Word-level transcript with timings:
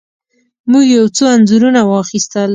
موږ 0.71 0.85
یو 0.97 1.05
څو 1.15 1.23
انځورونه 1.35 1.79
واخیستل. 1.85 2.49